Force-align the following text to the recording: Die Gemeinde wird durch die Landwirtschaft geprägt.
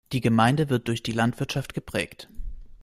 Die 0.13 0.19
Gemeinde 0.19 0.69
wird 0.71 0.87
durch 0.87 1.03
die 1.03 1.11
Landwirtschaft 1.11 1.75
geprägt. 1.75 2.27